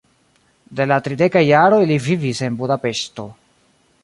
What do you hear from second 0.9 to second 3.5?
la tridekaj jaroj li vivis en Budapeŝto.